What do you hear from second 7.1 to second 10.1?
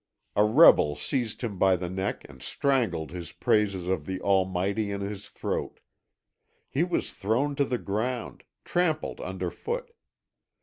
thrown to the ground, trampled underfoot.